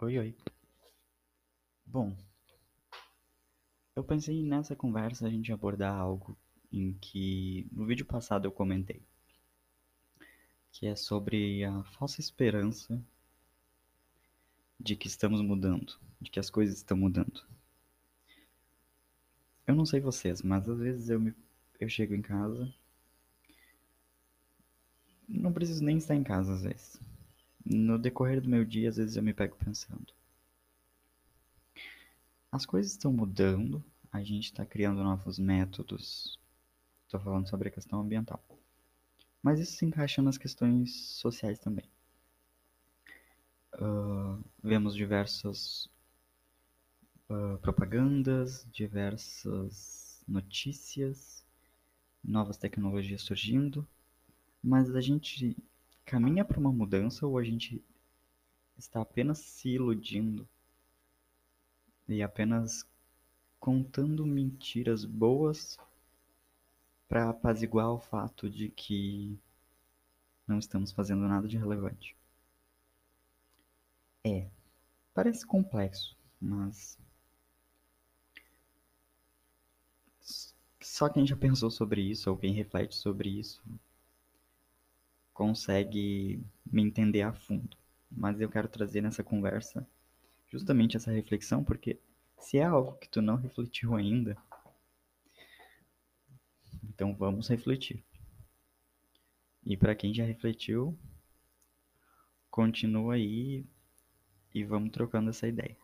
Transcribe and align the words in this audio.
Oi, 0.00 0.16
oi. 0.16 0.36
Bom, 1.84 2.16
eu 3.96 4.04
pensei 4.04 4.44
nessa 4.44 4.76
conversa 4.76 5.26
a 5.26 5.30
gente 5.30 5.52
abordar 5.52 5.92
algo 5.92 6.38
em 6.72 6.92
que 6.92 7.66
no 7.72 7.84
vídeo 7.84 8.06
passado 8.06 8.46
eu 8.46 8.52
comentei, 8.52 9.02
que 10.70 10.86
é 10.86 10.94
sobre 10.94 11.64
a 11.64 11.82
falsa 11.82 12.20
esperança 12.20 13.04
de 14.78 14.94
que 14.94 15.08
estamos 15.08 15.40
mudando, 15.40 15.98
de 16.20 16.30
que 16.30 16.38
as 16.38 16.48
coisas 16.48 16.76
estão 16.76 16.96
mudando. 16.96 17.44
Eu 19.66 19.74
não 19.74 19.84
sei 19.84 19.98
vocês, 19.98 20.42
mas 20.42 20.68
às 20.68 20.78
vezes 20.78 21.10
eu, 21.10 21.18
me, 21.18 21.34
eu 21.80 21.88
chego 21.88 22.14
em 22.14 22.22
casa, 22.22 22.72
não 25.28 25.52
preciso 25.52 25.82
nem 25.82 25.98
estar 25.98 26.14
em 26.14 26.22
casa 26.22 26.54
às 26.54 26.62
vezes. 26.62 27.07
No 27.64 27.98
decorrer 27.98 28.40
do 28.40 28.48
meu 28.48 28.64
dia, 28.64 28.88
às 28.88 28.96
vezes 28.96 29.16
eu 29.16 29.22
me 29.22 29.34
pego 29.34 29.56
pensando. 29.56 30.12
As 32.50 32.64
coisas 32.64 32.92
estão 32.92 33.12
mudando, 33.12 33.84
a 34.10 34.22
gente 34.22 34.46
está 34.46 34.64
criando 34.64 35.02
novos 35.02 35.38
métodos. 35.38 36.38
Estou 37.04 37.20
falando 37.20 37.48
sobre 37.48 37.68
a 37.68 37.72
questão 37.72 38.00
ambiental. 38.00 38.42
Mas 39.42 39.60
isso 39.60 39.72
se 39.72 39.84
encaixa 39.84 40.22
nas 40.22 40.38
questões 40.38 40.94
sociais 40.94 41.58
também. 41.58 41.84
Uh, 43.74 44.42
vemos 44.62 44.94
diversas 44.94 45.88
uh, 47.30 47.58
propagandas, 47.58 48.66
diversas 48.72 50.24
notícias, 50.26 51.44
novas 52.22 52.56
tecnologias 52.56 53.22
surgindo, 53.22 53.86
mas 54.62 54.94
a 54.94 55.00
gente 55.00 55.56
caminha 56.08 56.42
para 56.42 56.58
uma 56.58 56.72
mudança 56.72 57.26
ou 57.26 57.36
a 57.36 57.44
gente 57.44 57.84
está 58.78 59.02
apenas 59.02 59.40
se 59.40 59.68
iludindo 59.68 60.48
e 62.08 62.22
apenas 62.22 62.88
contando 63.60 64.24
mentiras 64.24 65.04
boas 65.04 65.78
para 67.06 67.28
apaziguar 67.28 67.92
o 67.92 68.00
fato 68.00 68.48
de 68.48 68.70
que 68.70 69.38
não 70.46 70.58
estamos 70.58 70.92
fazendo 70.92 71.28
nada 71.28 71.46
de 71.46 71.58
relevante. 71.58 72.16
É, 74.24 74.48
parece 75.12 75.46
complexo, 75.46 76.16
mas 76.40 76.98
só 80.80 81.10
quem 81.10 81.26
já 81.26 81.36
pensou 81.36 81.70
sobre 81.70 82.00
isso 82.00 82.30
ou 82.30 82.36
quem 82.38 82.54
reflete 82.54 82.94
sobre 82.94 83.28
isso 83.28 83.62
consegue 85.38 86.44
me 86.66 86.82
entender 86.82 87.22
a 87.22 87.32
fundo. 87.32 87.76
Mas 88.10 88.40
eu 88.40 88.50
quero 88.50 88.66
trazer 88.66 89.00
nessa 89.00 89.22
conversa 89.22 89.86
justamente 90.48 90.96
essa 90.96 91.12
reflexão, 91.12 91.62
porque 91.62 92.00
se 92.36 92.58
é 92.58 92.64
algo 92.64 92.98
que 92.98 93.08
tu 93.08 93.22
não 93.22 93.36
refletiu 93.36 93.94
ainda, 93.94 94.36
então 96.82 97.14
vamos 97.14 97.46
refletir. 97.46 98.04
E 99.64 99.76
para 99.76 99.94
quem 99.94 100.12
já 100.12 100.24
refletiu, 100.24 100.98
continua 102.50 103.14
aí 103.14 103.64
e 104.52 104.64
vamos 104.64 104.90
trocando 104.90 105.30
essa 105.30 105.46
ideia. 105.46 105.76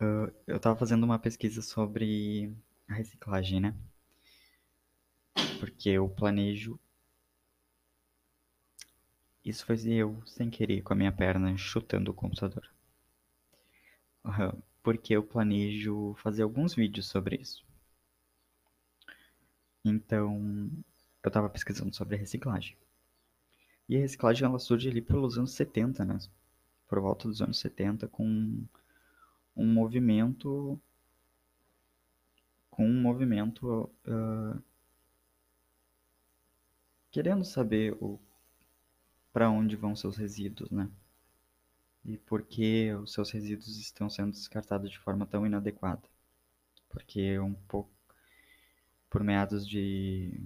Uh, 0.00 0.32
eu 0.46 0.56
estava 0.56 0.78
fazendo 0.78 1.04
uma 1.04 1.18
pesquisa 1.18 1.60
sobre 1.60 2.50
a 2.88 2.94
reciclagem, 2.94 3.60
né? 3.60 3.76
Porque 5.60 5.90
eu 5.90 6.08
planejo 6.08 6.80
isso 9.44 9.64
foi 9.64 9.76
eu, 9.88 10.22
sem 10.26 10.50
querer, 10.50 10.82
com 10.82 10.92
a 10.92 10.96
minha 10.96 11.12
perna 11.12 11.56
chutando 11.56 12.10
o 12.10 12.14
computador. 12.14 12.68
Porque 14.82 15.14
eu 15.14 15.22
planejo 15.22 16.14
fazer 16.22 16.42
alguns 16.42 16.74
vídeos 16.74 17.06
sobre 17.06 17.36
isso. 17.36 17.64
Então, 19.84 20.70
eu 21.22 21.28
estava 21.28 21.48
pesquisando 21.48 21.94
sobre 21.94 22.16
a 22.16 22.18
reciclagem. 22.18 22.76
E 23.88 23.96
a 23.96 24.00
reciclagem 24.00 24.46
ela 24.46 24.58
surge 24.58 24.88
ali 24.88 25.00
pelos 25.00 25.38
anos 25.38 25.52
70, 25.52 26.04
né? 26.04 26.18
Por 26.86 27.00
volta 27.00 27.26
dos 27.26 27.40
anos 27.40 27.58
70, 27.58 28.08
com 28.08 28.64
um 29.56 29.66
movimento 29.66 30.80
com 32.70 32.86
um 32.86 33.00
movimento 33.02 33.90
uh, 34.06 34.62
querendo 37.10 37.44
saber 37.44 37.96
o 38.00 38.18
para 39.32 39.50
onde 39.50 39.76
vão 39.76 39.94
seus 39.94 40.16
resíduos, 40.16 40.70
né? 40.70 40.90
E 42.04 42.16
por 42.16 42.42
que 42.42 42.92
os 42.94 43.12
seus 43.12 43.30
resíduos 43.30 43.78
estão 43.78 44.08
sendo 44.08 44.32
descartados 44.32 44.90
de 44.90 44.98
forma 44.98 45.26
tão 45.26 45.46
inadequada? 45.46 46.02
Porque 46.88 47.38
um 47.38 47.54
pouco 47.54 47.90
por 49.08 49.22
meados 49.22 49.66
de 49.66 50.40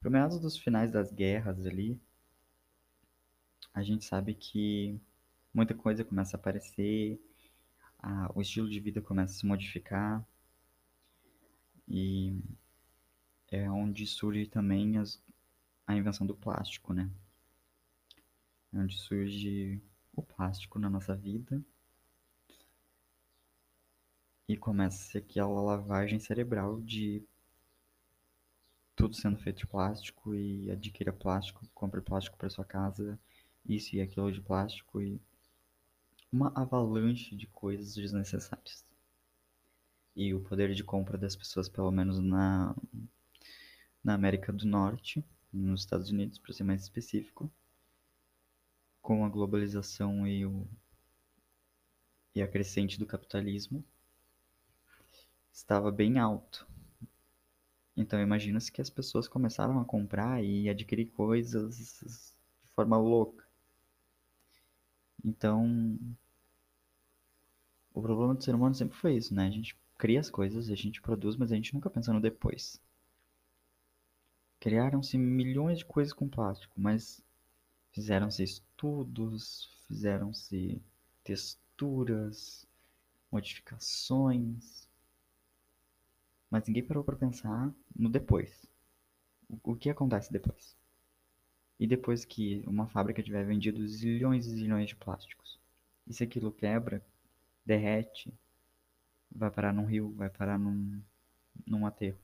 por 0.00 0.10
meados 0.10 0.40
dos 0.40 0.56
finais 0.56 0.92
das 0.92 1.12
guerras 1.12 1.64
ali, 1.66 2.00
a 3.74 3.82
gente 3.82 4.04
sabe 4.04 4.34
que 4.34 5.00
muita 5.52 5.74
coisa 5.74 6.04
começa 6.04 6.36
a 6.36 6.38
aparecer, 6.40 7.20
a, 7.98 8.30
o 8.34 8.40
estilo 8.40 8.68
de 8.68 8.78
vida 8.78 9.00
começa 9.00 9.34
a 9.34 9.38
se 9.38 9.46
modificar 9.46 10.24
e 11.88 12.38
é 13.50 13.68
onde 13.70 14.06
surge 14.06 14.46
também 14.46 14.98
as, 14.98 15.20
a 15.88 15.96
invenção 15.96 16.26
do 16.26 16.36
plástico, 16.36 16.92
né? 16.92 17.10
É 18.72 18.78
onde 18.78 18.98
surge 18.98 19.80
o 20.14 20.22
plástico 20.22 20.78
na 20.78 20.90
nossa 20.90 21.16
vida 21.16 21.64
e 24.46 24.54
começa 24.54 25.16
aquela 25.16 25.62
lavagem 25.62 26.18
cerebral 26.20 26.78
de 26.82 27.24
tudo 28.94 29.16
sendo 29.16 29.38
feito 29.38 29.60
de 29.60 29.66
plástico 29.66 30.34
e 30.34 30.70
adquira 30.70 31.12
plástico, 31.12 31.66
compre 31.72 32.02
plástico 32.02 32.36
para 32.36 32.50
sua 32.50 32.66
casa, 32.66 33.18
isso 33.66 33.96
e 33.96 34.02
aquilo 34.02 34.30
de 34.30 34.42
plástico 34.42 35.00
e 35.00 35.18
uma 36.30 36.52
avalanche 36.54 37.34
de 37.34 37.46
coisas 37.46 37.94
desnecessárias. 37.94 38.84
E 40.14 40.34
o 40.34 40.40
poder 40.40 40.74
de 40.74 40.84
compra 40.84 41.16
das 41.16 41.34
pessoas, 41.34 41.66
pelo 41.66 41.90
menos 41.90 42.18
na, 42.18 42.76
na 44.04 44.12
América 44.12 44.52
do 44.52 44.66
Norte, 44.66 45.24
nos 45.52 45.80
Estados 45.80 46.10
Unidos, 46.10 46.38
para 46.38 46.52
ser 46.52 46.64
mais 46.64 46.82
específico, 46.82 47.50
com 49.00 49.24
a 49.24 49.28
globalização 49.28 50.26
e, 50.26 50.44
o, 50.44 50.66
e 52.34 52.42
a 52.42 52.48
crescente 52.48 52.98
do 52.98 53.06
capitalismo, 53.06 53.84
estava 55.52 55.90
bem 55.90 56.18
alto. 56.18 56.66
Então 57.96 58.20
imagina-se 58.20 58.70
que 58.70 58.80
as 58.80 58.90
pessoas 58.90 59.26
começaram 59.26 59.80
a 59.80 59.84
comprar 59.84 60.42
e 60.44 60.68
adquirir 60.68 61.06
coisas 61.06 62.34
de 62.64 62.70
forma 62.72 62.96
louca. 62.96 63.44
Então, 65.24 65.98
o 67.92 68.00
problema 68.00 68.34
do 68.34 68.44
ser 68.44 68.54
humano 68.54 68.74
sempre 68.74 68.96
foi 68.96 69.16
isso, 69.16 69.34
né? 69.34 69.46
A 69.46 69.50
gente 69.50 69.76
cria 69.96 70.20
as 70.20 70.30
coisas, 70.30 70.70
a 70.70 70.74
gente 70.76 71.02
produz, 71.02 71.34
mas 71.36 71.50
a 71.50 71.56
gente 71.56 71.74
nunca 71.74 71.90
pensa 71.90 72.12
no 72.12 72.20
depois. 72.20 72.80
Criaram-se 74.60 75.16
milhões 75.16 75.78
de 75.78 75.84
coisas 75.84 76.12
com 76.12 76.28
plástico, 76.28 76.74
mas 76.76 77.22
Fizeram-se 77.98 78.44
estudos, 78.44 79.68
fizeram-se 79.88 80.80
texturas, 81.24 82.64
modificações, 83.28 84.88
mas 86.48 86.64
ninguém 86.66 86.84
parou 86.84 87.02
para 87.02 87.16
pensar 87.16 87.74
no 87.94 88.08
depois. 88.08 88.66
O, 89.64 89.74
que 89.74 89.90
acontece 89.90 90.32
depois? 90.32 90.76
E 91.80 91.88
depois 91.88 92.24
que 92.24 92.62
uma 92.66 92.86
fábrica 92.86 93.22
tiver 93.22 93.44
vendido 93.44 93.86
zilhões 93.88 94.46
e 94.46 94.50
zilhões 94.50 94.88
de 94.88 94.94
plásticos, 94.94 95.58
e 96.06 96.12
se 96.12 96.22
aquilo 96.22 96.52
quebra, 96.52 97.04
derrete, 97.64 98.32
vai 99.28 99.50
parar 99.50 99.72
num 99.72 99.86
rio, 99.86 100.12
vai 100.12 100.30
parar 100.30 100.56
num, 100.56 101.02
num 101.66 101.84
aterro. 101.84 102.20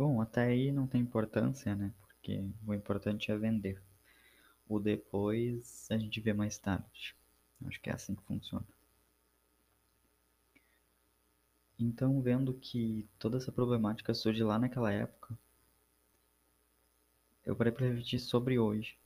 Bom, 0.00 0.22
até 0.22 0.44
aí 0.44 0.72
não 0.72 0.86
tem 0.86 1.02
importância, 1.02 1.76
né? 1.76 1.92
porque 1.98 2.42
o 2.66 2.72
importante 2.72 3.30
é 3.30 3.36
vender. 3.36 3.82
O 4.66 4.80
depois 4.80 5.86
a 5.90 5.98
gente 5.98 6.18
vê 6.22 6.32
mais 6.32 6.56
tarde. 6.56 7.14
Acho 7.66 7.78
que 7.82 7.90
é 7.90 7.92
assim 7.92 8.14
que 8.14 8.22
funciona. 8.22 8.64
Então, 11.78 12.18
vendo 12.22 12.54
que 12.54 13.06
toda 13.18 13.36
essa 13.36 13.52
problemática 13.52 14.14
surge 14.14 14.42
lá 14.42 14.58
naquela 14.58 14.90
época, 14.90 15.38
eu 17.44 17.54
parei 17.54 17.70
para 17.70 17.86
refletir 17.86 18.20
sobre 18.20 18.58
hoje. 18.58 18.96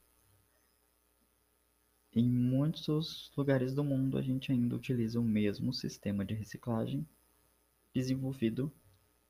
Em 2.13 2.31
muitos 2.31 3.33
lugares 3.37 3.75
do 3.75 3.83
mundo, 3.83 4.17
a 4.17 4.23
gente 4.23 4.53
ainda 4.53 4.77
utiliza 4.77 5.19
o 5.19 5.25
mesmo 5.25 5.75
sistema 5.75 6.25
de 6.25 6.35
reciclagem 6.35 7.05
desenvolvido 7.93 8.73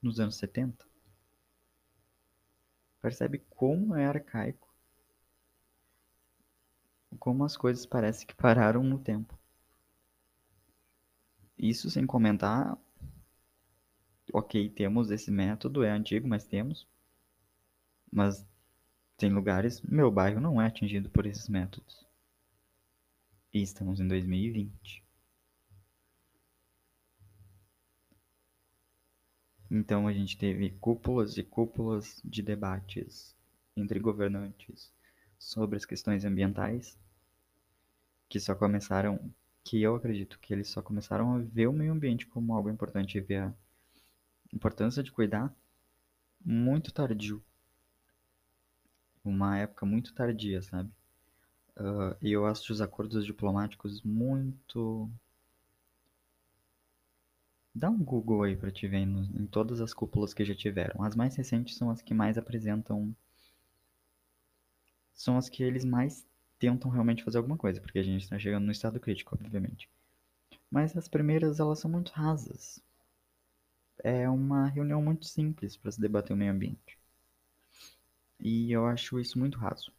nos 0.02 0.20
anos 0.20 0.36
70. 0.36 0.92
Percebe 3.04 3.44
como 3.50 3.94
é 3.94 4.06
arcaico 4.06 4.64
como 7.18 7.44
as 7.44 7.54
coisas 7.54 7.84
parecem 7.84 8.26
que 8.26 8.34
pararam 8.34 8.82
no 8.82 8.98
tempo. 8.98 9.38
Isso 11.58 11.90
sem 11.90 12.06
comentar, 12.06 12.78
ok, 14.32 14.70
temos 14.70 15.10
esse 15.10 15.30
método, 15.30 15.84
é 15.84 15.90
antigo, 15.90 16.26
mas 16.26 16.46
temos. 16.46 16.88
Mas 18.10 18.46
tem 19.18 19.30
lugares, 19.30 19.82
meu 19.82 20.10
bairro 20.10 20.40
não 20.40 20.60
é 20.60 20.66
atingido 20.66 21.10
por 21.10 21.26
esses 21.26 21.46
métodos. 21.46 22.06
E 23.52 23.62
estamos 23.62 24.00
em 24.00 24.08
2020. 24.08 25.03
Então 29.76 30.06
a 30.06 30.12
gente 30.12 30.38
teve 30.38 30.70
cúpulas 30.70 31.36
e 31.36 31.42
cúpulas 31.42 32.22
de 32.24 32.42
debates 32.42 33.34
entre 33.76 33.98
governantes 33.98 34.92
sobre 35.36 35.76
as 35.76 35.84
questões 35.84 36.24
ambientais 36.24 36.96
que 38.28 38.38
só 38.38 38.54
começaram, 38.54 39.18
que 39.64 39.82
eu 39.82 39.96
acredito 39.96 40.38
que 40.38 40.54
eles 40.54 40.68
só 40.68 40.80
começaram 40.80 41.34
a 41.34 41.38
ver 41.40 41.66
o 41.66 41.72
meio 41.72 41.92
ambiente 41.92 42.24
como 42.24 42.54
algo 42.54 42.70
importante 42.70 43.18
e 43.18 43.20
ver 43.20 43.42
a 43.42 43.54
importância 44.52 45.02
de 45.02 45.10
cuidar 45.10 45.52
muito 46.44 46.92
tardio. 46.92 47.42
Uma 49.24 49.58
época 49.58 49.84
muito 49.84 50.14
tardia, 50.14 50.62
sabe? 50.62 50.88
Uh, 51.76 52.14
e 52.22 52.30
eu 52.30 52.46
acho 52.46 52.72
os 52.72 52.80
acordos 52.80 53.26
diplomáticos 53.26 54.00
muito 54.04 55.10
Dá 57.74 57.90
um 57.90 58.02
Google 58.02 58.44
aí 58.44 58.56
pra 58.56 58.70
te 58.70 58.86
ver 58.86 59.04
no, 59.04 59.24
em 59.38 59.46
todas 59.46 59.80
as 59.80 59.92
cúpulas 59.92 60.32
que 60.32 60.44
já 60.44 60.54
tiveram. 60.54 61.02
As 61.02 61.16
mais 61.16 61.34
recentes 61.36 61.76
são 61.76 61.90
as 61.90 62.00
que 62.00 62.14
mais 62.14 62.38
apresentam. 62.38 63.14
São 65.12 65.36
as 65.36 65.48
que 65.48 65.62
eles 65.62 65.84
mais 65.84 66.26
tentam 66.58 66.90
realmente 66.90 67.24
fazer 67.24 67.38
alguma 67.38 67.56
coisa, 67.56 67.80
porque 67.80 67.98
a 67.98 68.02
gente 68.02 68.22
está 68.22 68.38
chegando 68.38 68.64
no 68.64 68.72
estado 68.72 69.00
crítico, 69.00 69.34
obviamente. 69.34 69.90
Mas 70.70 70.96
as 70.96 71.08
primeiras, 71.08 71.58
elas 71.58 71.80
são 71.80 71.90
muito 71.90 72.12
rasas. 72.12 72.80
É 74.04 74.28
uma 74.28 74.68
reunião 74.68 75.02
muito 75.02 75.26
simples 75.26 75.76
para 75.76 75.90
se 75.90 76.00
debater 76.00 76.32
o 76.32 76.36
meio 76.36 76.52
ambiente. 76.52 76.96
E 78.38 78.70
eu 78.70 78.86
acho 78.86 79.18
isso 79.18 79.36
muito 79.36 79.58
raso. 79.58 79.92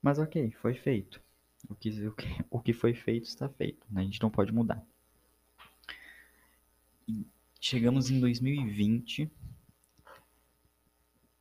Mas 0.00 0.18
ok, 0.18 0.52
foi 0.52 0.74
feito. 0.74 1.20
O 1.68 1.74
que, 1.74 2.06
o 2.06 2.12
que, 2.12 2.26
o 2.50 2.60
que 2.60 2.72
foi 2.72 2.94
feito 2.94 3.26
está 3.26 3.48
feito. 3.48 3.86
A 3.94 4.00
gente 4.00 4.22
não 4.22 4.30
pode 4.30 4.52
mudar. 4.52 4.82
Chegamos 7.60 8.10
em 8.10 8.20
2020 8.20 9.30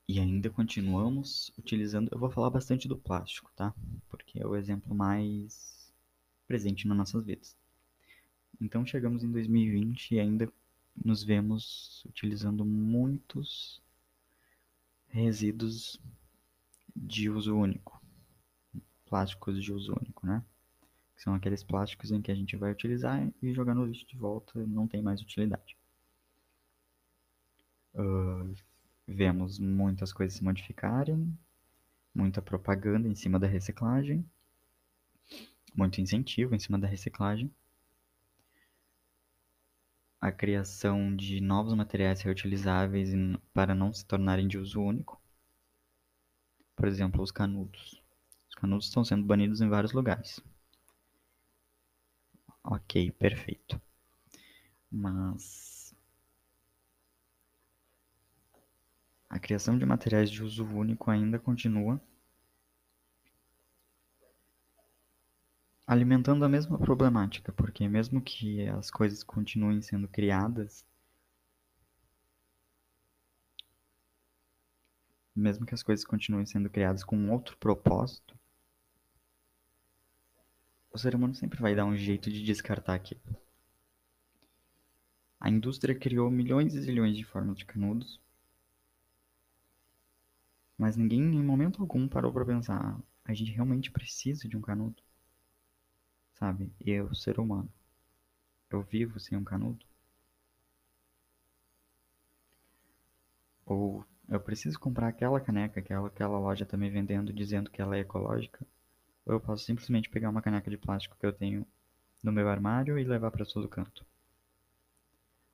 e 0.08 0.20
ainda 0.20 0.50
continuamos 0.50 1.52
utilizando. 1.58 2.10
Eu 2.12 2.20
vou 2.20 2.30
falar 2.30 2.50
bastante 2.50 2.88
do 2.88 2.98
plástico, 2.98 3.52
tá? 3.56 3.74
Porque 4.10 4.40
é 4.40 4.48
o 4.48 4.56
exemplo 4.56 4.94
mais 4.96 5.92
presente 6.48 6.88
nas 6.88 6.98
nossas 6.98 7.26
vidas. 7.26 7.58
Então 8.60 8.86
chegamos 8.86 9.24
em 9.24 9.32
2020 9.32 10.12
e 10.12 10.20
ainda 10.20 10.52
nos 11.04 11.24
vemos 11.24 12.04
utilizando 12.06 12.64
muitos 12.64 13.82
resíduos 15.08 16.00
de 16.96 17.30
uso 17.30 17.56
único, 17.56 18.02
plásticos 19.06 19.62
de 19.62 19.74
uso 19.74 19.94
único, 20.00 20.26
né? 20.26 20.44
São 21.16 21.34
aqueles 21.34 21.64
plásticos 21.64 22.12
em 22.12 22.22
que 22.22 22.32
a 22.32 22.36
gente 22.36 22.56
vai 22.56 22.72
utilizar 22.72 23.28
e 23.42 23.54
jogar 23.54 23.76
no 23.76 23.86
lixo 23.86 24.08
de 24.08 24.18
volta 24.18 24.66
não 24.68 24.88
tem 24.88 25.02
mais 25.02 25.22
utilidade. 25.22 25.78
Uh, 27.94 28.54
vemos 29.08 29.60
muitas 29.60 30.12
coisas 30.12 30.38
se 30.38 30.44
modificarem, 30.44 31.38
muita 32.14 32.42
propaganda 32.42 33.08
em 33.08 33.16
cima 33.16 33.40
da 33.40 33.48
reciclagem, 33.48 34.26
muito 35.76 36.02
incentivo 36.02 36.56
em 36.56 36.60
cima 36.60 36.78
da 36.78 36.88
reciclagem, 36.88 37.52
a 40.24 40.32
criação 40.32 41.14
de 41.16 41.42
novos 41.42 41.74
materiais 41.74 42.22
reutilizáveis 42.22 43.10
para 43.54 43.76
não 43.76 43.92
se 43.92 44.06
tornarem 44.06 44.48
de 44.48 44.58
uso 44.58 44.82
único. 44.82 45.22
Por 46.78 46.88
exemplo, 46.88 47.22
os 47.22 47.30
canudos. 47.30 48.02
Os 48.48 48.56
canudos 48.56 48.88
estão 48.88 49.04
sendo 49.04 49.26
banidos 49.26 49.60
em 49.60 49.68
vários 49.68 49.92
lugares. 49.92 50.42
Ok, 52.66 53.10
perfeito. 53.18 53.80
Mas 54.90 55.94
a 59.30 59.38
criação 59.38 59.78
de 59.78 59.86
materiais 59.86 60.32
de 60.32 60.42
uso 60.42 60.64
único 60.66 61.12
ainda 61.12 61.38
continua 61.38 62.00
alimentando 65.88 66.44
a 66.44 66.50
mesma 66.50 66.78
problemática, 66.78 67.54
porque 67.54 67.88
mesmo 67.88 68.22
que 68.22 68.68
as 68.68 68.92
coisas 68.92 69.24
continuem 69.24 69.82
sendo 69.82 70.10
criadas, 70.10 70.86
mesmo 75.36 75.64
que 75.64 75.76
as 75.76 75.84
coisas 75.84 76.04
continuem 76.04 76.44
sendo 76.44 76.72
criadas 76.72 77.04
com 77.04 77.30
outro 77.30 77.56
propósito, 77.58 78.36
o 80.94 80.98
ser 80.98 81.16
humano 81.16 81.34
sempre 81.34 81.60
vai 81.60 81.76
dar 81.76 81.86
um 81.86 81.98
jeito 81.98 82.30
de 82.30 82.44
descartar 82.44 82.94
aquilo. 82.94 83.22
A 85.40 85.50
indústria 85.50 85.98
criou 85.98 86.30
milhões 86.30 86.76
e 86.76 86.82
zilhões 86.82 87.18
de 87.18 87.24
formas 87.26 87.58
de 87.58 87.66
canudos, 87.66 88.22
mas 90.78 90.96
ninguém 90.96 91.20
em 91.20 91.44
momento 91.44 91.82
algum 91.82 92.08
parou 92.08 92.32
para 92.32 92.46
pensar: 92.46 93.00
a 93.26 93.34
gente 93.34 93.52
realmente 93.52 93.90
precisa 93.92 94.48
de 94.48 94.56
um 94.56 94.62
canudo? 94.62 95.02
Sabe? 96.34 96.72
Eu, 96.80 97.14
ser 97.16 97.40
humano, 97.40 97.72
eu 98.70 98.84
vivo 98.84 99.20
sem 99.20 99.38
um 99.38 99.44
canudo? 99.44 99.84
Ou 103.66 104.06
eu 104.30 104.40
preciso 104.40 104.80
comprar 104.80 105.08
aquela 105.08 105.42
caneca 105.42 105.82
que 105.82 105.92
aquela 105.92 106.40
loja 106.40 106.64
está 106.64 106.78
me 106.78 106.90
vendendo 106.90 107.34
dizendo 107.34 107.70
que 107.72 107.82
ela 107.82 107.98
é 107.98 108.02
ecológica? 108.02 108.66
Ou 109.26 109.34
eu 109.34 109.40
posso 109.42 109.66
simplesmente 109.66 110.10
pegar 110.10 110.30
uma 110.30 110.42
caneca 110.42 110.70
de 110.70 110.78
plástico 110.78 111.18
que 111.20 111.26
eu 111.26 111.34
tenho 111.34 111.68
no 112.24 112.32
meu 112.32 112.48
armário 112.50 112.98
e 113.00 113.04
levar 113.04 113.32
para 113.32 113.46
todo 113.46 113.68
canto. 113.70 114.06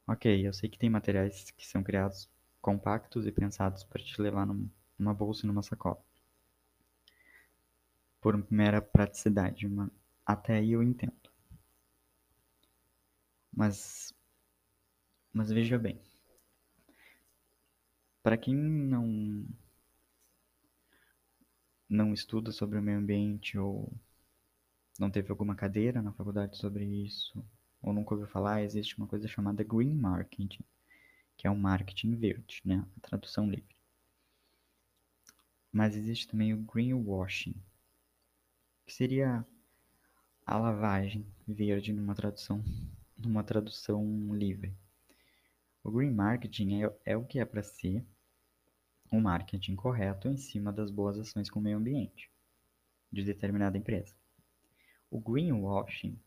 Ok, 0.05 0.25
eu 0.45 0.51
sei 0.51 0.67
que 0.69 0.77
tem 0.77 0.89
materiais 0.89 1.51
que 1.51 1.65
são 1.65 1.81
criados 1.81 2.29
compactos 2.61 3.25
e 3.25 3.31
pensados 3.31 3.81
para 3.85 4.03
te 4.03 4.21
levar 4.21 4.45
numa 4.45 5.13
bolsa 5.13 5.45
e 5.45 5.47
numa 5.47 5.63
sacola. 5.63 6.03
Por 8.21 8.47
mera 8.49 8.81
praticidade, 8.81 9.67
uma... 9.67 9.91
até 10.25 10.53
aí 10.55 10.71
eu 10.71 10.81
entendo. 10.81 11.29
Mas, 13.55 14.11
mas 15.33 15.49
veja 15.51 15.77
bem, 15.77 15.99
para 18.23 18.37
quem 18.37 18.55
não 18.55 19.45
não 21.89 22.13
estuda 22.13 22.51
sobre 22.51 22.77
o 22.77 22.81
meio 22.81 22.99
ambiente 22.99 23.57
ou 23.57 23.91
não 24.99 25.09
teve 25.09 25.31
alguma 25.31 25.55
cadeira 25.55 26.01
na 26.01 26.11
faculdade 26.11 26.57
sobre 26.57 26.85
isso, 26.85 27.43
ou 27.81 27.93
nunca 27.93 28.13
ouviu 28.13 28.27
falar, 28.27 28.61
existe 28.61 28.97
uma 28.97 29.07
coisa 29.07 29.27
chamada 29.27 29.63
green 29.63 29.95
marketing, 29.95 30.63
que 31.35 31.47
é 31.47 31.51
um 31.51 31.57
marketing 31.57 32.15
verde, 32.15 32.61
né? 32.65 32.85
A 32.97 32.99
tradução 32.99 33.49
livre. 33.49 33.75
Mas 35.71 35.95
existe 35.95 36.27
também 36.27 36.53
o 36.53 36.57
greenwashing, 36.57 37.55
que 38.85 38.93
seria 38.93 39.45
a 40.45 40.57
lavagem 40.57 41.25
verde 41.47 41.93
numa 41.93 42.13
tradução, 42.13 42.63
numa 43.17 43.43
tradução 43.43 44.35
livre. 44.35 44.75
O 45.83 45.91
green 45.91 46.11
marketing 46.11 46.83
é, 46.83 46.95
é 47.05 47.17
o 47.17 47.23
que 47.23 47.39
é 47.39 47.45
para 47.45 47.63
ser 47.63 48.05
um 49.11 49.21
marketing 49.21 49.75
correto 49.75 50.27
em 50.27 50.37
cima 50.37 50.71
das 50.71 50.91
boas 50.91 51.17
ações 51.17 51.49
com 51.49 51.59
o 51.59 51.63
meio 51.63 51.77
ambiente 51.77 52.31
de 53.11 53.23
determinada 53.23 53.77
empresa. 53.77 54.13
O 55.09 55.19
greenwashing 55.19 56.19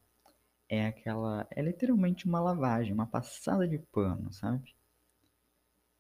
é 0.68 0.86
aquela. 0.86 1.46
É 1.50 1.62
literalmente 1.62 2.26
uma 2.26 2.40
lavagem, 2.40 2.92
uma 2.92 3.06
passada 3.06 3.68
de 3.68 3.78
pano, 3.78 4.32
sabe? 4.32 4.74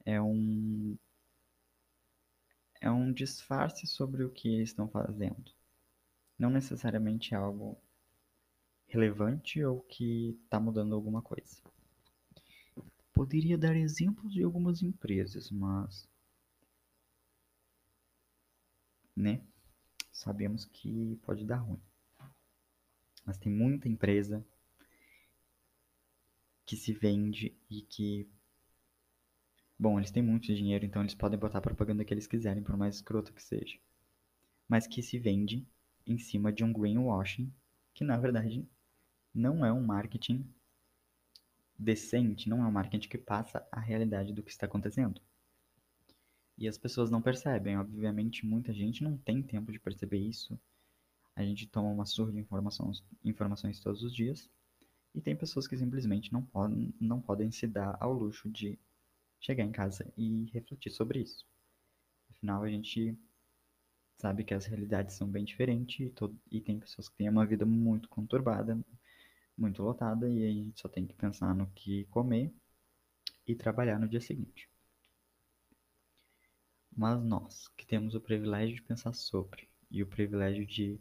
É 0.04 0.20
um. 0.20 0.96
É 2.80 2.90
um 2.90 3.12
disfarce 3.12 3.86
sobre 3.86 4.24
o 4.24 4.30
que 4.30 4.48
eles 4.48 4.70
estão 4.70 4.88
fazendo. 4.88 5.52
Não 6.36 6.50
necessariamente 6.50 7.34
algo 7.34 7.78
relevante 8.88 9.62
ou 9.64 9.80
que 9.82 10.38
está 10.44 10.58
mudando 10.58 10.94
alguma 10.94 11.22
coisa. 11.22 11.62
Poderia 13.12 13.56
dar 13.56 13.76
exemplos 13.76 14.32
de 14.32 14.42
algumas 14.42 14.82
empresas, 14.82 15.50
mas 15.50 16.08
né? 19.16 19.42
Sabemos 20.12 20.64
que 20.64 21.16
pode 21.22 21.44
dar 21.44 21.56
ruim. 21.58 21.80
Mas 23.24 23.38
tem 23.38 23.52
muita 23.52 23.88
empresa 23.88 24.44
que 26.66 26.76
se 26.76 26.92
vende 26.92 27.54
e 27.70 27.82
que. 27.82 28.28
Bom, 29.78 29.98
eles 29.98 30.10
têm 30.10 30.22
muito 30.22 30.46
dinheiro, 30.54 30.84
então 30.84 31.02
eles 31.02 31.14
podem 31.14 31.38
botar 31.38 31.58
a 31.58 31.62
propaganda 31.62 32.04
que 32.04 32.14
eles 32.14 32.26
quiserem, 32.26 32.62
por 32.62 32.76
mais 32.76 32.96
escroto 32.96 33.32
que 33.32 33.42
seja. 33.42 33.78
mas 34.68 34.86
que 34.86 35.02
se 35.02 35.18
vende 35.18 35.66
em 36.06 36.18
cima 36.18 36.52
de 36.52 36.64
um 36.64 36.72
greenwashing, 36.72 37.52
que 37.94 38.04
na 38.04 38.16
verdade 38.18 38.68
não 39.34 39.64
é 39.64 39.72
um 39.72 39.82
marketing 39.84 40.46
decente, 41.78 42.48
não 42.48 42.62
é 42.62 42.66
um 42.66 42.70
marketing 42.72 43.08
que 43.08 43.18
passa 43.18 43.66
a 43.70 43.80
realidade 43.80 44.32
do 44.32 44.42
que 44.42 44.50
está 44.50 44.66
acontecendo. 44.66 45.20
E 46.58 46.68
as 46.68 46.78
pessoas 46.78 47.10
não 47.10 47.22
percebem, 47.22 47.78
obviamente 47.78 48.46
muita 48.46 48.72
gente 48.72 49.02
não 49.02 49.16
tem 49.16 49.42
tempo 49.42 49.72
de 49.72 49.80
perceber 49.80 50.18
isso. 50.18 50.58
A 51.34 51.42
gente 51.42 51.66
toma 51.66 51.88
uma 51.88 52.04
surra 52.04 52.32
de 52.32 52.38
informações, 52.38 53.02
informações 53.24 53.80
todos 53.80 54.02
os 54.02 54.14
dias, 54.14 54.50
e 55.14 55.20
tem 55.20 55.36
pessoas 55.36 55.66
que 55.66 55.76
simplesmente 55.76 56.32
não 56.32 56.42
podem, 56.42 56.94
não 57.00 57.20
podem 57.20 57.50
se 57.50 57.66
dar 57.66 57.96
ao 58.00 58.12
luxo 58.12 58.50
de 58.50 58.78
chegar 59.40 59.64
em 59.64 59.72
casa 59.72 60.10
e 60.16 60.46
refletir 60.52 60.90
sobre 60.90 61.20
isso. 61.20 61.46
Afinal, 62.30 62.62
a 62.62 62.68
gente 62.68 63.16
sabe 64.16 64.44
que 64.44 64.54
as 64.54 64.66
realidades 64.66 65.16
são 65.16 65.28
bem 65.28 65.44
diferentes 65.44 66.06
e, 66.06 66.10
todo, 66.10 66.38
e 66.50 66.60
tem 66.60 66.78
pessoas 66.78 67.08
que 67.08 67.16
têm 67.16 67.28
uma 67.28 67.44
vida 67.44 67.66
muito 67.66 68.08
conturbada, 68.08 68.78
muito 69.56 69.82
lotada, 69.82 70.28
e 70.28 70.46
a 70.46 70.50
gente 70.50 70.80
só 70.80 70.88
tem 70.88 71.06
que 71.06 71.14
pensar 71.14 71.54
no 71.54 71.66
que 71.74 72.04
comer 72.04 72.52
e 73.46 73.54
trabalhar 73.54 73.98
no 73.98 74.08
dia 74.08 74.20
seguinte. 74.20 74.71
Mas 76.96 77.22
nós, 77.22 77.68
que 77.76 77.86
temos 77.86 78.14
o 78.14 78.20
privilégio 78.20 78.76
de 78.76 78.82
pensar 78.82 79.12
sobre 79.14 79.68
e 79.90 80.02
o 80.02 80.06
privilégio 80.06 80.66
de 80.66 81.00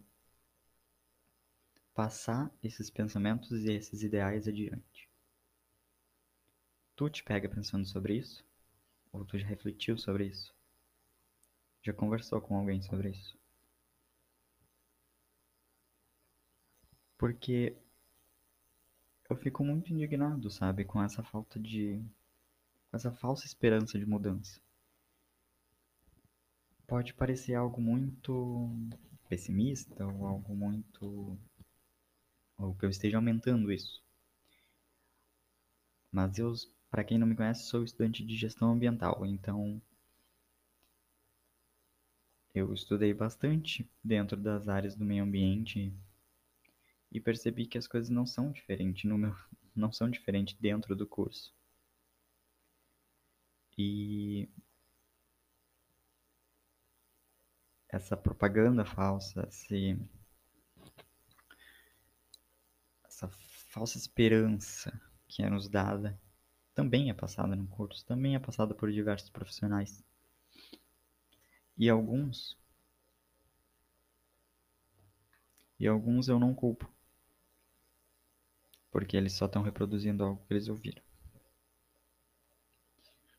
passar 1.94 2.52
esses 2.64 2.90
pensamentos 2.90 3.52
e 3.66 3.72
esses 3.72 4.02
ideais 4.02 4.48
adiante. 4.48 5.10
Tu 6.96 7.10
te 7.10 7.24
pega 7.24 7.50
pensando 7.50 7.86
sobre 7.86 8.16
isso? 8.18 8.44
Ou 9.12 9.26
tu 9.26 9.38
já 9.38 9.46
refletiu 9.46 9.98
sobre 9.98 10.28
isso? 10.28 10.54
Já 11.84 11.94
conversou 11.94 12.40
com 12.40 12.56
alguém 12.56 12.82
sobre 12.82 13.10
isso? 13.10 13.38
Porque 17.18 17.76
eu 19.30 19.36
fico 19.36 19.64
muito 19.64 19.94
indignado, 19.94 20.50
sabe, 20.50 20.86
com 20.86 21.02
essa 21.04 21.24
falta 21.24 21.60
de. 21.60 22.04
com 22.90 22.98
essa 22.98 23.12
falsa 23.12 23.46
esperança 23.46 23.98
de 24.00 24.06
mudança. 24.06 24.60
Pode 26.92 27.14
parecer 27.14 27.56
algo 27.56 27.80
muito 27.80 28.70
pessimista 29.30 30.06
ou 30.06 30.28
algo 30.28 30.54
muito. 30.54 31.40
ou 32.58 32.76
que 32.76 32.84
eu 32.84 32.90
esteja 32.90 33.16
aumentando 33.16 33.72
isso. 33.72 34.04
Mas 36.12 36.38
eu, 36.38 36.54
para 36.90 37.06
quem 37.06 37.18
não 37.18 37.26
me 37.26 37.34
conhece, 37.34 37.64
sou 37.64 37.86
estudante 37.86 38.26
de 38.26 38.36
gestão 38.36 38.74
ambiental, 38.74 39.26
então 39.26 39.82
eu 42.54 42.74
estudei 42.74 43.14
bastante 43.14 43.90
dentro 44.04 44.36
das 44.36 44.68
áreas 44.68 44.94
do 44.94 45.06
meio 45.06 45.24
ambiente 45.24 45.94
e 47.10 47.22
percebi 47.22 47.68
que 47.68 47.78
as 47.78 47.88
coisas 47.88 48.10
não 48.10 48.26
são 48.26 48.52
diferentes 48.52 49.06
no 49.10 49.18
meu, 49.18 49.34
não 49.74 49.94
são 49.94 50.10
diferentes 50.10 50.58
dentro 50.60 50.94
do 50.94 51.08
curso. 51.08 51.56
E 53.78 54.50
essa 57.92 58.16
propaganda 58.16 58.86
falsa, 58.86 59.46
esse, 59.50 60.00
essa 63.04 63.28
falsa 63.70 63.98
esperança 63.98 65.00
que 65.28 65.44
é 65.44 65.50
nos 65.50 65.68
dada, 65.68 66.20
também 66.74 67.10
é 67.10 67.14
passada 67.14 67.54
no 67.54 67.68
curso, 67.68 68.06
também 68.06 68.36
é 68.36 68.40
passada 68.40 68.74
por 68.74 68.90
diversos 68.92 69.30
profissionais. 69.30 70.04
E 71.78 71.90
alguns. 71.90 72.58
E 75.78 75.88
alguns 75.88 76.30
eu 76.30 76.40
não 76.40 76.56
culpo. 76.56 76.90
Porque 78.90 79.18
eles 79.18 79.34
só 79.34 79.46
estão 79.46 79.64
reproduzindo 79.64 80.24
algo 80.24 80.46
que 80.46 80.54
eles 80.54 80.68
ouviram. 80.68 81.02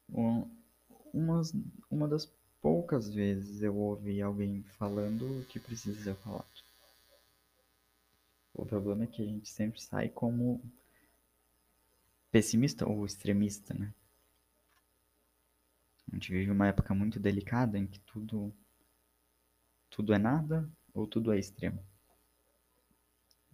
Uma, 0.09 1.43
uma 1.91 2.09
das 2.09 2.27
poucas 2.63 3.13
vezes 3.13 3.61
eu 3.61 3.77
ouvi 3.77 4.23
alguém 4.23 4.63
falando 4.79 5.41
o 5.41 5.45
que 5.45 5.59
precisa 5.59 6.01
ser 6.01 6.15
falado. 6.15 6.47
O 8.55 8.65
problema 8.65 9.03
é 9.03 9.07
que 9.09 9.21
a 9.21 9.27
gente 9.27 9.49
sempre 9.49 9.83
sai 9.83 10.09
como 10.09 10.63
pessimista 12.31 12.89
ou 12.89 13.05
extremista, 13.05 13.75
né? 13.75 13.93
A 16.11 16.15
gente 16.15 16.31
vive 16.31 16.51
uma 16.51 16.69
época 16.69 16.95
muito 16.95 17.19
delicada 17.19 17.79
em 17.79 17.87
que 17.87 17.99
tudo 18.01 18.55
tudo 19.91 20.15
é 20.15 20.19
nada 20.19 20.69
ou 20.95 21.07
tudo 21.07 21.33
é 21.33 21.39
extremo. 21.39 21.85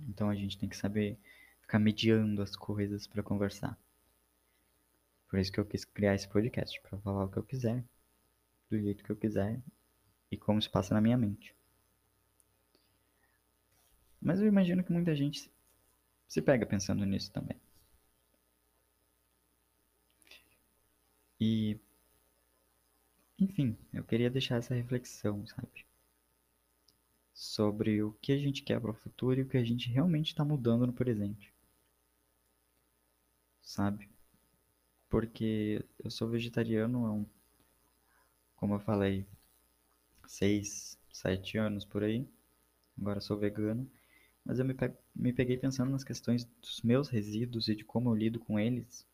Então 0.01 0.29
a 0.29 0.35
gente 0.35 0.59
tem 0.59 0.69
que 0.69 0.77
saber 0.77 1.19
ficar 1.63 1.79
mediando 1.79 2.43
as 2.43 2.55
coisas 2.55 3.07
para 3.07 3.23
conversar. 3.23 3.79
Por 5.29 5.39
isso 5.39 5.53
que 5.53 5.59
eu 5.59 5.67
quis 5.67 5.85
criar 5.85 6.15
esse 6.15 6.29
podcast 6.29 6.81
para 6.83 6.99
falar 6.99 7.25
o 7.25 7.31
que 7.31 7.39
eu 7.39 7.43
quiser, 7.43 7.85
do 8.71 8.79
jeito 8.79 9.05
que 9.05 9.11
eu 9.11 9.17
quiser 9.17 9.61
e 10.31 10.37
como 10.37 10.61
se 10.61 10.69
passa 10.69 10.95
na 10.95 11.01
minha 11.01 11.17
mente. 11.17 11.55
Mas 14.21 14.41
eu 14.41 14.47
imagino 14.47 14.85
que 14.85 14.93
muita 14.93 15.15
gente 15.15 15.51
se 16.27 16.43
pega 16.43 16.67
pensando 16.67 17.05
nisso 17.07 17.33
também. 17.33 17.57
E 21.41 21.79
enfim, 23.39 23.77
eu 23.93 24.03
queria 24.05 24.29
deixar 24.29 24.57
essa 24.57 24.75
reflexão, 24.75 25.47
sabe? 25.47 25.87
Sobre 27.33 28.03
o 28.03 28.13
que 28.15 28.33
a 28.33 28.37
gente 28.39 28.63
quer 28.63 28.81
para 28.81 28.91
o 28.91 28.95
futuro 28.95 29.39
e 29.39 29.43
o 29.45 29.49
que 29.49 29.57
a 29.57 29.65
gente 29.65 29.89
realmente 29.89 30.29
está 30.29 30.45
mudando 30.45 30.87
no 30.87 30.93
presente. 30.93 31.53
Sabe? 33.63 34.09
Porque 35.09 35.85
eu 36.03 36.11
sou 36.11 36.29
vegetariano 36.29 37.07
há 37.07 37.13
um, 37.13 37.27
como 38.59 38.75
eu 38.75 38.81
falei, 38.81 39.27
seis, 40.27 40.99
sete 41.13 41.59
anos 41.59 41.87
por 41.87 42.05
aí. 42.05 42.29
Agora 43.01 43.21
sou 43.21 43.39
vegano. 43.39 43.91
Mas 44.45 44.59
eu 44.59 44.65
me, 44.67 44.75
pe 44.75 44.93
me 45.15 45.33
peguei 45.33 45.57
pensando 45.57 45.91
nas 45.91 46.05
questões 46.05 46.45
dos 46.61 46.83
meus 46.83 47.09
resíduos 47.09 47.69
e 47.69 47.75
de 47.77 47.85
como 47.85 48.11
eu 48.11 48.15
lido 48.15 48.41
com 48.41 48.61
eles 48.61 49.07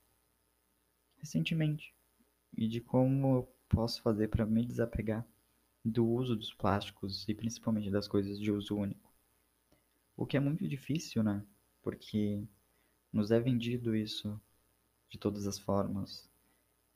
recentemente. 1.19 1.95
E 2.57 2.69
de 2.69 2.81
como 2.81 3.37
eu 3.39 3.55
posso 3.69 4.03
fazer 4.03 4.29
para 4.29 4.47
me 4.47 4.65
desapegar 4.65 5.27
do 5.85 6.07
uso 6.07 6.37
dos 6.37 6.53
plásticos 6.53 7.29
e 7.29 7.35
principalmente 7.35 7.91
das 7.91 8.07
coisas 8.07 8.39
de 8.39 8.53
uso 8.53 8.77
único. 8.77 9.13
O 10.17 10.27
que 10.27 10.37
é 10.37 10.41
muito 10.41 10.67
difícil, 10.69 11.23
né? 11.23 11.45
Porque 11.83 12.43
nos 13.13 13.31
é 13.31 13.41
vendido 13.41 13.97
isso 13.97 14.41
de 15.11 15.19
todas 15.19 15.47
as 15.47 15.59
formas. 15.59 16.31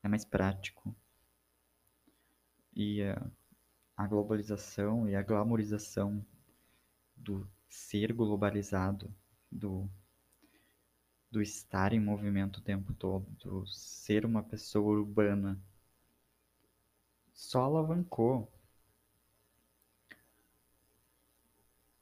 É 0.02 0.08
mais 0.08 0.24
prático. 0.24 0.94
E 2.78 3.02
uh, 3.02 3.30
a 3.96 4.06
globalização 4.06 5.08
e 5.08 5.16
a 5.16 5.22
glamorização 5.22 6.24
do 7.16 7.44
ser 7.68 8.12
globalizado, 8.12 9.12
do, 9.50 9.90
do 11.30 11.42
estar 11.42 11.92
em 11.92 11.98
movimento 11.98 12.58
o 12.58 12.62
tempo 12.62 12.94
todo, 12.94 13.28
do 13.40 13.66
ser 13.66 14.24
uma 14.24 14.44
pessoa 14.44 14.98
urbana 15.00 15.60
só 17.34 17.64
alavancou 17.64 18.48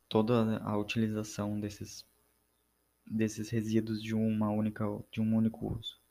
toda 0.08 0.58
a 0.58 0.76
utilização 0.76 1.58
desses 1.58 2.06
desses 3.06 3.48
resíduos 3.50 4.02
de 4.02 4.14
uma 4.14 4.50
única 4.50 4.84
de 5.10 5.20
um 5.20 5.34
único 5.36 5.74
uso. 5.74 6.05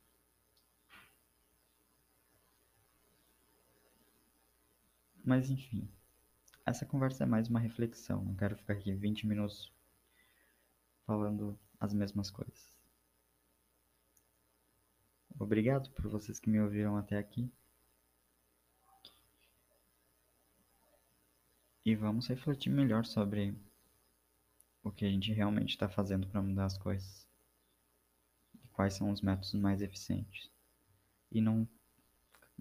Mas 5.25 5.50
enfim, 5.50 5.89
essa 6.65 6.86
conversa 6.86 7.24
é 7.24 7.27
mais 7.27 7.50
uma 7.50 7.60
reflexão, 7.60 8.24
não 8.24 8.36
quero 8.36 8.55
ficar 8.55 8.74
aqui 8.74 8.94
20 8.94 9.27
minutos 9.27 9.74
falando 11.05 11.60
as 11.79 11.94
mesmas 11.94 12.29
coisas. 12.29 12.75
Obrigado 15.38 15.89
por 15.91 16.08
vocês 16.08 16.39
que 16.39 16.50
me 16.50 16.62
ouviram 16.62 16.96
até 16.96 17.17
aqui. 17.17 17.51
e 21.86 21.94
vamos 21.94 22.27
refletir 22.27 22.72
melhor 22.72 23.05
sobre 23.05 23.55
o 24.84 24.91
que 24.91 25.05
a 25.05 25.10
gente 25.10 25.32
realmente 25.32 25.70
está 25.70 25.88
fazendo 25.88 26.27
para 26.27 26.41
mudar 26.41 26.65
as 26.65 26.77
coisas 26.77 27.27
e 28.55 28.67
quais 28.70 28.96
são 28.96 29.12
os 29.12 29.22
métodos 29.22 29.53
mais 29.53 29.82
eficientes. 29.84 30.50
E 31.32 31.39
não, 31.39 31.67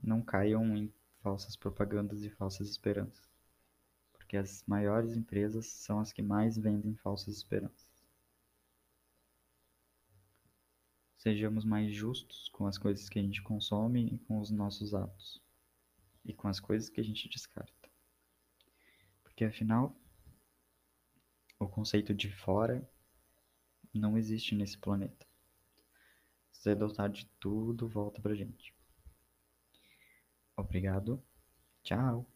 não 0.02 0.20
caiam 0.20 0.76
em 0.76 0.92
falsas 1.24 1.56
propagandas 1.56 2.22
e 2.22 2.28
falsas 2.28 2.68
esperanças, 2.68 3.26
porque 4.12 4.36
as 4.36 4.62
maiores 4.66 5.16
empresas 5.16 5.64
são 5.64 5.98
as 5.98 6.12
que 6.12 6.20
mais 6.20 6.58
vendem 6.58 6.94
falsas 6.96 7.38
esperanças. 7.38 7.88
Sejamos 11.16 11.64
mais 11.64 11.94
justos 11.94 12.50
com 12.50 12.66
as 12.66 12.76
coisas 12.76 13.08
que 13.08 13.18
a 13.18 13.22
gente 13.22 13.42
consome 13.42 14.06
e 14.06 14.18
com 14.18 14.38
os 14.38 14.50
nossos 14.50 14.94
atos, 14.94 15.42
e 16.26 16.34
com 16.34 16.46
as 16.46 16.60
coisas 16.60 16.90
que 16.90 17.00
a 17.00 17.04
gente 17.04 17.26
descarta 17.26 17.88
Porque 19.22 19.46
afinal, 19.46 19.96
o 21.58 21.66
conceito 21.66 22.12
de 22.12 22.30
fora 22.30 22.86
não 23.94 24.18
existe 24.18 24.54
nesse 24.54 24.76
planeta. 24.76 25.26
Cedo 26.52 26.82
ou 26.82 26.92
tarde 26.92 27.26
tudo 27.40 27.88
volta 27.88 28.20
pra 28.20 28.34
gente. 28.34 28.73
Obrigado. 30.56 31.22
Tchau. 31.84 32.26